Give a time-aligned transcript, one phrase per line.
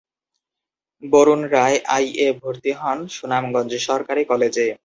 [1.03, 4.67] Varun Roy I A ভর্তি হন সুনামগঞ্জ সরকারি কলেজে।